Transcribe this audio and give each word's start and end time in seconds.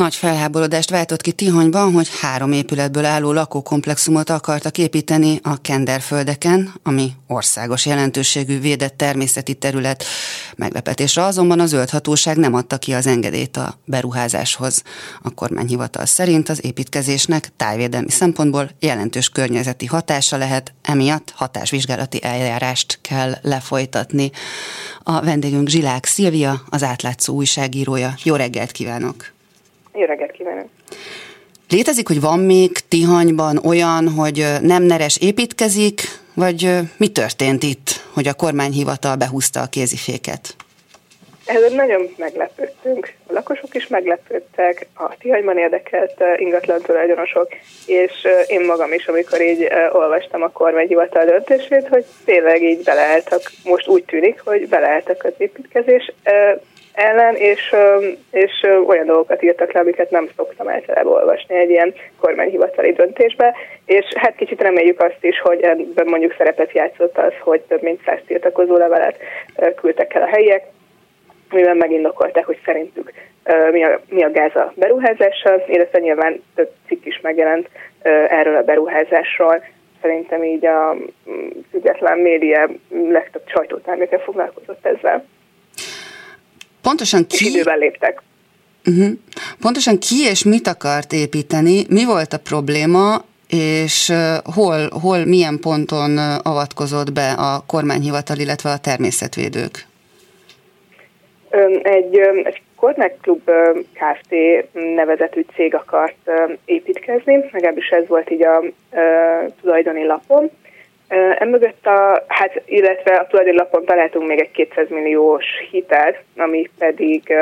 Nagy 0.00 0.14
felháborodást 0.14 0.90
váltott 0.90 1.20
ki 1.20 1.32
Tihanyban, 1.32 1.92
hogy 1.92 2.08
három 2.20 2.52
épületből 2.52 3.04
álló 3.04 3.32
lakókomplexumot 3.32 4.30
akartak 4.30 4.78
építeni 4.78 5.40
a 5.42 5.60
Kenderföldeken, 5.60 6.74
ami 6.82 7.12
országos 7.26 7.86
jelentőségű 7.86 8.60
védett 8.60 8.96
természeti 8.96 9.54
terület. 9.54 10.04
Meglepetésre 10.56 11.22
azonban 11.22 11.60
a 11.60 11.66
zöld 11.66 11.90
hatóság 11.90 12.36
nem 12.36 12.54
adta 12.54 12.78
ki 12.78 12.92
az 12.92 13.06
engedélyt 13.06 13.56
a 13.56 13.78
beruházáshoz. 13.84 14.82
A 15.22 15.30
kormányhivatal 15.30 16.06
szerint 16.06 16.48
az 16.48 16.64
építkezésnek 16.64 17.52
tájvédelmi 17.56 18.10
szempontból 18.10 18.70
jelentős 18.78 19.28
környezeti 19.28 19.86
hatása 19.86 20.36
lehet, 20.36 20.74
emiatt 20.82 21.32
hatásvizsgálati 21.36 22.22
eljárást 22.22 22.98
kell 23.02 23.34
lefolytatni. 23.42 24.30
A 25.02 25.20
vendégünk 25.20 25.68
Zsilák 25.68 26.04
Szilvia, 26.04 26.62
az 26.68 26.82
átlátszó 26.82 27.34
újságírója. 27.34 28.14
Jó 28.22 28.34
reggelt 28.34 28.72
kívánok! 28.72 29.38
Jó 29.94 30.04
reggelt 30.04 30.30
kívánok! 30.30 30.66
Létezik, 31.68 32.06
hogy 32.06 32.20
van 32.20 32.38
még 32.38 32.70
Tihanyban 32.88 33.56
olyan, 33.66 34.08
hogy 34.08 34.46
nem 34.60 34.82
neres 34.82 35.18
építkezik, 35.20 36.00
vagy 36.34 36.78
mi 36.96 37.08
történt 37.08 37.62
itt, 37.62 37.88
hogy 38.14 38.26
a 38.28 38.34
kormányhivatal 38.34 39.16
behúzta 39.16 39.60
a 39.60 39.66
kéziféket? 39.66 40.54
Ezzel 41.44 41.68
nagyon 41.68 42.08
meglepődtünk. 42.16 43.12
A 43.26 43.32
lakosok 43.32 43.74
is 43.74 43.86
meglepődtek, 43.86 44.86
a 44.94 45.16
Tihanyban 45.18 45.58
érdekelt 45.58 46.14
ingatlan 46.36 46.80
tulajdonosok, 46.80 47.48
és 47.86 48.12
én 48.46 48.64
magam 48.64 48.92
is, 48.92 49.06
amikor 49.06 49.42
így 49.42 49.68
olvastam 49.92 50.42
a 50.42 50.48
kormányhivatal 50.50 51.24
döntését, 51.24 51.88
hogy 51.88 52.04
tényleg 52.24 52.62
így 52.62 52.82
beleálltak, 52.82 53.52
most 53.64 53.88
úgy 53.88 54.04
tűnik, 54.04 54.40
hogy 54.44 54.68
beleálltak 54.68 55.24
az 55.24 55.32
építkezés 55.38 56.12
ellen, 57.00 57.34
és, 57.34 57.74
és 58.30 58.66
olyan 58.86 59.06
dolgokat 59.06 59.42
írtak 59.42 59.72
le, 59.72 59.80
amiket 59.80 60.10
nem 60.10 60.28
szoktam 60.36 60.68
általában 60.68 61.12
olvasni 61.12 61.54
egy 61.54 61.70
ilyen 61.70 61.94
kormányhivatali 62.20 62.92
döntésbe, 62.92 63.54
és 63.86 64.04
hát 64.14 64.36
kicsit 64.36 64.62
reméljük 64.62 65.02
azt 65.02 65.24
is, 65.24 65.40
hogy 65.40 65.60
ebben 65.62 66.06
mondjuk 66.06 66.34
szerepet 66.36 66.72
játszott 66.72 67.18
az, 67.18 67.32
hogy 67.40 67.60
több 67.60 67.82
mint 67.82 68.02
száz 68.04 68.18
tiltakozó 68.26 68.76
levelet 68.76 69.16
küldtek 69.74 70.14
el 70.14 70.22
a 70.22 70.26
helyiek, 70.26 70.64
mivel 71.50 71.74
megindokolták, 71.74 72.44
hogy 72.44 72.58
szerintük 72.64 73.12
mi 73.70 73.84
a, 73.84 74.00
mi 74.08 74.22
a 74.22 74.30
gáz 74.30 74.56
a 74.56 74.72
beruházással, 74.74 75.64
illetve 75.66 75.98
nyilván 75.98 76.42
több 76.54 76.70
cikk 76.86 77.04
is 77.04 77.20
megjelent 77.20 77.68
erről 78.28 78.56
a 78.56 78.62
beruházásról. 78.62 79.64
Szerintem 80.00 80.44
így 80.44 80.66
a 80.66 80.94
mm, 81.30 81.48
független 81.70 82.18
média 82.18 82.68
legtöbb 83.08 83.42
sajtóterméke 83.46 84.18
foglalkozott 84.18 84.86
ezzel. 84.86 85.24
Pontosan 86.82 87.26
ki... 87.26 87.36
És 87.36 87.40
időben 87.40 87.78
léptek. 87.78 88.22
Uh-huh. 88.86 89.10
Pontosan 89.60 89.98
ki 89.98 90.16
és 90.30 90.44
mit 90.44 90.66
akart 90.66 91.12
építeni, 91.12 91.84
mi 91.88 92.04
volt 92.04 92.32
a 92.32 92.38
probléma, 92.38 93.24
és 93.48 94.12
hol, 94.54 94.88
hol 95.00 95.24
milyen 95.24 95.58
ponton 95.60 96.18
avatkozott 96.42 97.12
be 97.12 97.32
a 97.32 97.62
kormányhivatal, 97.66 98.38
illetve 98.38 98.70
a 98.70 98.78
természetvédők? 98.78 99.86
Egy, 101.82 102.18
egy 102.44 102.62
Kornek 102.76 103.16
Klub 103.20 103.50
Kft. 103.92 104.34
nevezetű 104.72 105.44
cég 105.54 105.74
akart 105.74 106.30
építkezni, 106.64 107.48
legalábbis 107.52 107.88
ez 107.88 108.06
volt 108.06 108.30
így 108.30 108.42
a, 108.42 108.56
a 108.56 108.64
tulajdoni 109.60 110.04
lapon. 110.04 110.50
Emögött 111.38 111.86
a, 111.86 112.24
hát, 112.26 112.62
illetve 112.64 113.14
a 113.14 113.26
tulajdoni 113.26 113.56
lapon 113.56 113.84
találtunk 113.84 114.26
még 114.26 114.38
egy 114.38 114.50
200 114.50 114.88
milliós 114.88 115.44
hitelt, 115.70 116.16
ami 116.36 116.70
pedig 116.78 117.34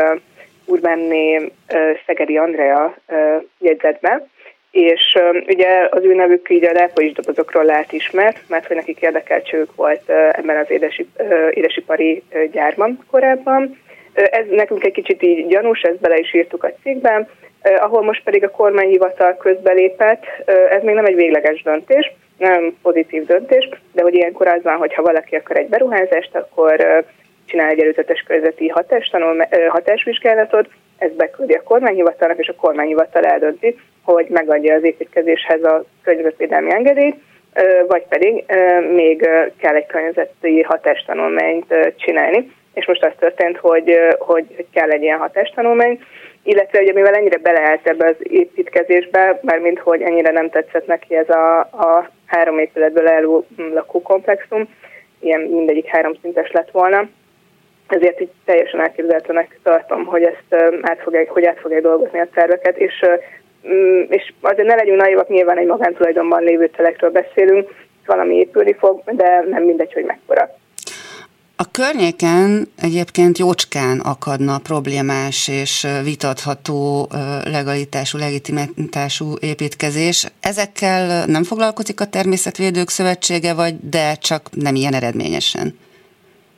Urbánné 0.66 1.52
Szegedi 2.06 2.36
Andrea 2.36 2.94
jegyzett 3.58 4.00
be, 4.00 4.26
és 4.70 5.18
ugye 5.46 5.88
az 5.90 6.04
ő 6.04 6.14
nevük 6.14 6.50
így 6.50 6.64
a 6.64 6.72
lápolás 6.72 7.12
dobozokról 7.12 7.64
lehet 7.64 7.92
ismert, 7.92 8.38
mert 8.48 8.66
hogy 8.66 8.76
nekik 8.76 9.00
érdekeltségük 9.00 9.74
volt 9.74 10.08
ebben 10.08 10.56
az 10.56 10.70
édesip, 10.70 11.22
édesipari 11.50 12.22
gyárban 12.52 12.98
korábban, 13.10 13.78
ez 14.12 14.44
nekünk 14.50 14.84
egy 14.84 14.92
kicsit 14.92 15.22
így 15.22 15.46
gyanús, 15.46 15.80
ezt 15.80 16.00
bele 16.00 16.18
is 16.18 16.34
írtuk 16.34 16.64
a 16.64 16.72
cikkben, 16.82 17.28
ahol 17.62 18.02
most 18.02 18.22
pedig 18.22 18.44
a 18.44 18.50
kormányhivatal 18.50 19.36
közbelépett, 19.36 20.24
ez 20.70 20.82
még 20.82 20.94
nem 20.94 21.04
egy 21.04 21.14
végleges 21.14 21.62
döntés, 21.62 22.12
nem 22.38 22.76
pozitív 22.82 23.26
döntés, 23.26 23.68
de 23.92 24.02
hogy 24.02 24.14
ilyenkor 24.14 24.46
az 24.46 24.62
van, 24.62 24.76
hogy 24.76 24.94
ha 24.94 25.02
valaki 25.02 25.36
akar 25.36 25.56
egy 25.56 25.68
beruházást, 25.68 26.36
akkor 26.36 27.04
csinál 27.46 27.70
egy 27.70 27.80
előzetes 27.80 28.24
közveti 28.26 28.72
hatásvizsgálatot, 29.68 30.68
ez 30.98 31.10
beküldi 31.16 31.52
a 31.52 31.62
kormányhivatalnak, 31.62 32.38
és 32.38 32.48
a 32.48 32.54
kormányhivatal 32.54 33.22
eldönti, 33.24 33.78
hogy 34.02 34.26
megadja 34.28 34.74
az 34.74 34.84
építkezéshez 34.84 35.62
a 35.62 35.84
környezetvédelmi 36.02 36.72
engedélyt, 36.72 37.16
vagy 37.88 38.02
pedig 38.08 38.44
még 38.94 39.28
kell 39.60 39.74
egy 39.74 39.86
környezeti 39.86 40.62
hatástanulmányt 40.62 41.74
csinálni. 41.96 42.52
És 42.74 42.86
most 42.86 43.04
az 43.04 43.12
történt, 43.18 43.56
hogy, 43.56 43.98
hogy, 44.18 44.46
hogy 44.56 44.66
kell 44.72 44.90
egy 44.90 45.02
ilyen 45.02 45.18
hatástanulmány, 45.18 46.00
illetve 46.42 46.80
ugye 46.80 46.92
mivel 46.92 47.14
ennyire 47.14 47.36
beleállt 47.36 47.88
ebbe 47.88 48.06
az 48.06 48.16
építkezésbe, 48.18 49.38
mármint 49.42 49.78
hogy 49.78 50.02
ennyire 50.02 50.30
nem 50.30 50.50
tetszett 50.50 50.86
neki 50.86 51.16
ez 51.16 51.28
a, 51.28 51.58
a 51.60 52.10
három 52.28 52.58
épületből 52.58 53.08
álló 53.08 53.46
lakókomplexum, 53.56 54.68
ilyen 55.18 55.40
mindegyik 55.40 55.86
háromszintes 55.86 56.50
lett 56.50 56.70
volna, 56.70 57.08
ezért 57.88 58.20
így 58.20 58.30
teljesen 58.44 58.80
elképzelhetőnek 58.80 59.58
tartom, 59.62 60.04
hogy 60.04 60.22
ezt 60.22 60.62
át 60.80 61.00
fogják, 61.02 61.30
hogy 61.30 61.44
át 61.44 61.60
fogják 61.60 61.82
dolgozni 61.82 62.20
a 62.20 62.28
terveket, 62.34 62.76
és, 62.78 63.04
mm, 63.68 64.02
és 64.08 64.32
azért 64.40 64.68
ne 64.68 64.74
legyünk 64.74 65.00
naivak, 65.00 65.28
nyilván 65.28 65.58
egy 65.58 65.66
magántulajdonban 65.66 66.42
lévő 66.42 66.68
telekről 66.68 67.10
beszélünk, 67.10 67.86
valami 68.06 68.34
épülni 68.34 68.72
fog, 68.72 69.02
de 69.04 69.44
nem 69.50 69.62
mindegy, 69.62 69.92
hogy 69.92 70.04
mekkora. 70.04 70.50
A 71.60 71.70
környéken 71.70 72.68
egyébként 72.82 73.38
jócskán 73.38 74.00
akadna 74.00 74.58
problémás 74.58 75.48
és 75.48 75.86
vitatható 76.04 77.08
legalitású, 77.44 78.18
legitimitású 78.18 79.34
építkezés. 79.40 80.26
Ezekkel 80.40 81.26
nem 81.26 81.44
foglalkozik 81.44 82.00
a 82.00 82.04
Természetvédők 82.04 82.88
Szövetsége, 82.88 83.54
vagy 83.54 83.74
de 83.90 84.14
csak 84.14 84.48
nem 84.50 84.74
ilyen 84.74 84.94
eredményesen? 84.94 85.78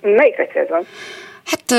Melyikre 0.01 0.47
célzol? 0.47 0.87
Hát 1.45 1.75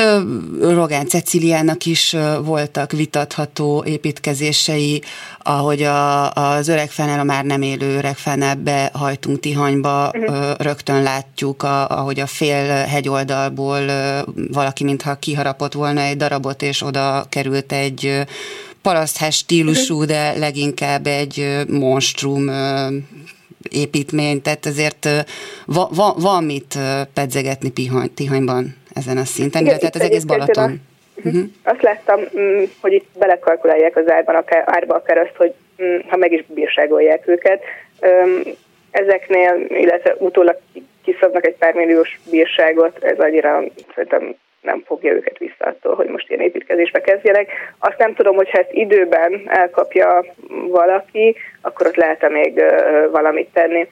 Rogán 0.61 1.07
Ceciliának 1.07 1.85
is 1.85 2.16
voltak 2.44 2.91
vitatható 2.91 3.83
építkezései, 3.85 5.01
ahogy 5.39 5.83
a, 5.83 6.31
az 6.33 6.67
öregfenel, 6.67 7.19
a 7.19 7.23
már 7.23 7.45
nem 7.45 7.61
élő 7.61 7.95
öregfenel 7.95 8.55
behajtunk 8.55 9.39
Tihanyba, 9.39 10.11
uh-huh. 10.13 10.55
rögtön 10.57 11.03
látjuk, 11.03 11.63
a, 11.63 11.88
ahogy 11.88 12.19
a 12.19 12.27
fél 12.27 12.85
hegyoldalból 12.85 13.81
valaki 14.51 14.83
mintha 14.83 15.16
kiharapott 15.16 15.73
volna 15.73 16.01
egy 16.01 16.17
darabot, 16.17 16.61
és 16.61 16.81
oda 16.83 17.25
került 17.29 17.71
egy 17.71 18.21
parasztház 18.81 19.35
stílusú, 19.35 19.94
uh-huh. 19.94 20.09
de 20.09 20.38
leginkább 20.38 21.07
egy 21.07 21.66
monstrum 21.67 22.51
építmény, 23.69 24.41
tehát 24.41 24.66
ezért 24.66 25.09
va, 25.66 25.89
va, 25.94 26.16
van 26.17 26.44
mit 26.44 26.77
pedzegetni 27.13 27.73
Tihanyban 28.13 28.79
ezen 28.94 29.18
a 29.18 29.25
szinten, 29.25 29.66
illetve 29.66 29.85
hát 29.85 29.96
az 29.96 30.02
egész 30.02 30.24
Balaton. 30.24 30.81
Uh-huh. 31.16 31.44
Azt 31.63 31.81
láttam, 31.81 32.19
mm, 32.38 32.63
hogy 32.81 32.94
itt 32.94 33.07
belekalkulálják 33.18 33.96
az 33.96 34.09
árban, 34.09 34.35
akár, 34.35 34.63
árba 34.66 34.96
akár 34.96 35.18
azt, 35.18 35.35
hogy 35.35 35.53
mm, 35.84 35.97
ha 36.07 36.18
meg 36.18 36.31
is 36.31 36.44
bírságolják 36.47 37.28
őket. 37.28 37.63
Ezeknél, 38.91 39.66
illetve 39.68 40.16
utólag 40.18 40.59
kiszabnak 41.03 41.46
egy 41.46 41.56
pár 41.56 41.74
milliós 41.74 42.19
bírságot, 42.30 43.03
ez 43.03 43.19
annyira 43.19 43.63
szerintem 43.96 44.35
nem 44.62 44.84
fogja 44.85 45.12
őket 45.12 45.38
vissza 45.38 45.66
attól, 45.66 45.96
hogy 45.96 46.07
most 46.07 46.30
ilyen 46.30 46.41
építkezésbe 46.41 47.01
kezdjenek. 47.01 47.51
Azt 47.80 47.97
nem 47.97 48.13
tudom, 48.13 48.35
hogy 48.35 48.50
ha 48.50 48.59
ezt 48.59 48.72
időben 48.72 49.41
elkapja 49.46 50.25
valaki, 50.68 51.36
akkor 51.62 51.88
ott 51.88 51.95
lehet-e 51.95 52.30
még 52.30 52.63
valamit 53.12 53.50
tenni. 53.54 53.88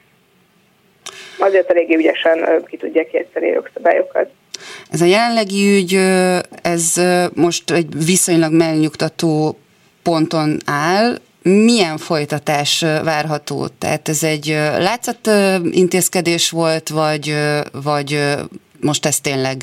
Azért 1.38 1.70
eléggé 1.70 1.94
ügyesen 1.94 2.64
ki 2.66 2.76
tudják 2.76 3.12
érteni 3.12 3.46
jogszabályokat. 3.46 4.30
Ez 4.90 5.00
a 5.00 5.04
jelenlegi 5.04 5.76
ügy, 5.76 5.94
ez 6.62 7.00
most 7.34 7.70
egy 7.70 8.04
viszonylag 8.06 8.52
megnyugtató 8.52 9.58
ponton 10.02 10.56
áll, 10.66 11.16
milyen 11.42 11.96
folytatás 11.96 12.80
várható? 12.80 13.66
Tehát 13.78 14.08
ez 14.08 14.22
egy 14.22 14.46
látszat 14.78 15.30
intézkedés 15.70 16.50
volt, 16.50 16.88
vagy, 16.88 17.34
vagy 17.84 18.18
most 18.80 19.06
ezt 19.06 19.22
tényleg 19.22 19.56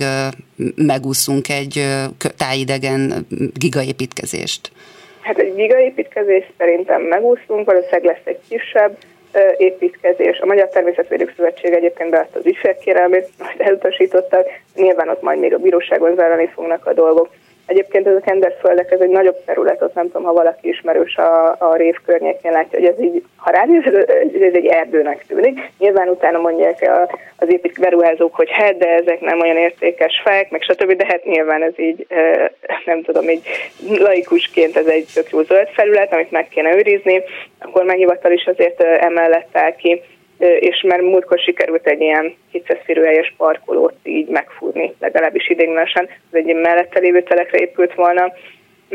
megúszunk 0.76 1.50
egy 1.50 1.86
tájidegen 2.38 3.28
gigaépítkezést? 3.54 4.72
Hát 5.22 5.38
egy 5.38 5.56
gigaépítkezés 5.56 6.44
szerintem 6.58 7.02
megúszunk, 7.02 7.66
valószínűleg 7.66 8.04
lesz 8.04 8.26
egy 8.26 8.40
kisebb, 8.50 8.98
építkezés. 9.58 10.40
A 10.40 10.46
Magyar 10.46 10.70
Természetvédők 10.70 11.34
Szövetség 11.36 11.74
egyébként 11.74 12.10
beadta 12.10 12.40
az 12.40 12.46
ügyfélkérelmét, 12.46 13.30
majd 13.40 13.56
elutasítottak. 13.58 14.48
Nyilván 14.76 15.10
ott 15.10 15.22
majd 15.22 15.40
még 15.40 15.54
a 15.54 15.58
bíróságon 15.58 16.16
zárani 16.16 16.48
fognak 16.48 16.86
a 16.86 16.94
dolgok. 16.94 17.30
Egyébként 17.68 18.08
ez 18.08 18.16
a 18.16 18.20
kenderföldek, 18.20 18.92
ez 18.92 19.00
egy 19.00 19.10
nagyobb 19.10 19.44
terület, 19.46 19.82
ott 19.82 19.94
nem 19.94 20.06
tudom, 20.06 20.24
ha 20.24 20.34
valaki 20.34 20.68
ismerős 20.68 21.16
a, 21.16 21.56
a 21.60 21.76
rév 21.76 21.96
környékén 22.06 22.52
látja, 22.52 22.80
hogy 22.80 22.88
ez 22.88 23.02
így, 23.02 23.24
ha 23.36 23.52
ránéz, 23.52 23.86
ez 24.42 24.54
egy 24.54 24.66
erdőnek 24.66 25.26
tűnik. 25.28 25.60
Nyilván 25.80 26.08
utána 26.08 26.40
mondják 26.40 26.92
az 27.38 27.52
épít 27.52 27.80
beruházók, 27.80 28.36
hogy 28.36 28.50
hát, 28.52 28.78
de 28.78 28.88
ezek 28.88 29.20
nem 29.20 29.40
olyan 29.42 29.58
értékes 29.58 30.22
fák, 30.24 30.50
meg 30.50 30.62
stb., 30.62 30.92
de 30.92 31.06
hát 31.06 31.24
nyilván 31.24 31.64
ez 31.64 31.80
így, 31.80 32.08
nem 32.86 33.02
tudom, 33.02 33.30
így 33.30 33.48
laikusként 34.00 34.78
ez 34.78 34.86
egy 34.86 35.08
tök 35.14 35.30
jó 35.30 35.42
zöld 35.42 35.68
felület, 35.68 36.14
amit 36.14 36.32
meg 36.32 36.48
kéne 36.48 36.76
őrizni. 36.76 37.24
A 37.60 37.70
kormányhivatal 37.70 38.32
is 38.32 38.46
azért 38.46 38.82
emellett 38.82 39.58
áll 39.58 39.76
ki 39.76 40.02
és 40.40 40.82
már 40.88 41.00
múltkor 41.00 41.40
sikerült 41.40 41.88
egy 41.88 42.02
ilyen 42.02 42.36
200 42.52 42.78
férőhelyes 42.84 43.34
parkolót 43.38 43.94
így 44.04 44.28
megfúrni, 44.28 44.94
legalábbis 45.00 45.50
idéglenesen, 45.50 46.08
ez 46.08 46.46
egy 46.46 46.56
mellette 46.56 47.00
lévő 47.00 47.24
telekre 47.24 47.60
épült 47.60 47.94
volna, 47.94 48.34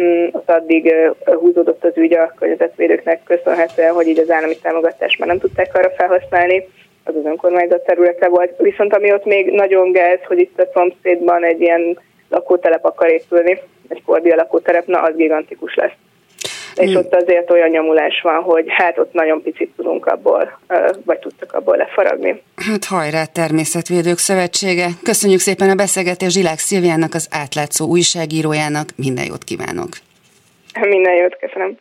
mm, 0.01 0.27
ott 0.31 0.51
addig 0.51 0.95
húzódott 1.25 1.85
az 1.85 1.97
ügy 1.97 2.15
a 2.15 2.35
környezetvédőknek 2.39 3.23
köszönhetően, 3.23 3.93
hogy 3.93 4.07
így 4.07 4.19
az 4.19 4.31
állami 4.31 4.57
támogatást 4.57 5.19
már 5.19 5.29
nem 5.29 5.39
tudták 5.39 5.77
arra 5.77 5.91
felhasználni, 5.91 6.69
az 7.05 7.17
az 7.17 7.25
önkormányzat 7.25 7.85
területe 7.85 8.29
volt. 8.29 8.59
Viszont 8.59 8.95
ami 8.95 9.13
ott 9.13 9.25
még 9.25 9.51
nagyon 9.51 9.93
gáz, 9.93 10.19
hogy 10.27 10.39
itt 10.39 10.61
a 10.61 10.71
szomszédban 10.75 11.45
egy 11.45 11.61
ilyen 11.61 11.99
lakótelep 12.29 12.85
akar 12.85 13.11
épülni, 13.11 13.59
egy 13.89 14.03
kordia 14.05 14.37
lakótelep, 14.37 14.87
na 14.87 14.99
az 15.01 15.17
gigantikus 15.17 15.75
lesz 15.75 16.02
és 16.75 16.91
hmm. 16.91 16.97
ott 16.97 17.15
azért 17.15 17.51
olyan 17.51 17.69
nyomulás 17.69 18.21
van, 18.23 18.43
hogy 18.43 18.65
hát 18.69 18.99
ott 18.99 19.13
nagyon 19.13 19.43
picit 19.43 19.71
tudunk 19.77 20.07
abból, 20.07 20.59
vagy 21.05 21.19
tudtak 21.19 21.53
abból 21.53 21.77
lefaragni. 21.77 22.43
Hát 22.57 22.85
hajrá, 22.85 23.25
Természetvédők 23.25 24.19
Szövetsége. 24.19 24.87
Köszönjük 25.03 25.41
szépen 25.41 25.71
a 25.71 25.75
beszélgetést 25.75 26.35
Zsilák 26.35 26.59
Szilviának, 26.59 27.15
az 27.15 27.29
átlátszó 27.31 27.87
újságírójának. 27.87 28.89
Minden 28.97 29.25
jót 29.25 29.45
kívánok! 29.45 29.89
Minden 30.81 31.15
jót, 31.15 31.37
köszönöm. 31.37 31.77